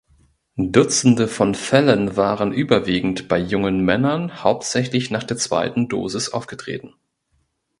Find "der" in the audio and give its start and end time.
5.23-5.37